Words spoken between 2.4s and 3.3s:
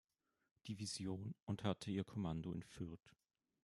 in Fürth.